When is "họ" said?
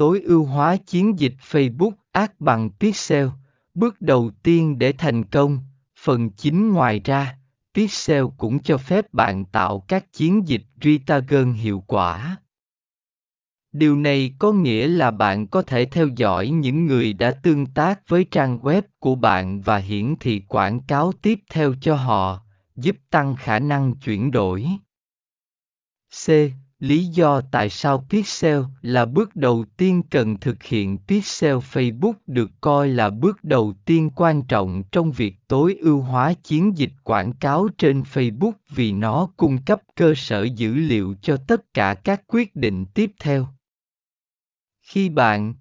21.94-22.40